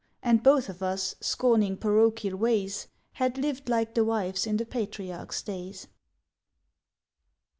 And 0.23 0.41
both 0.41 0.67
of 0.67 0.81
us, 0.81 1.13
scorning 1.21 1.77
parochial 1.77 2.35
ways, 2.35 2.87
Had 3.13 3.37
lived 3.37 3.69
like 3.69 3.93
the 3.93 4.03
wives 4.03 4.47
in 4.47 4.57
the 4.57 4.65
patriarchs' 4.65 5.43
days." 5.43 5.85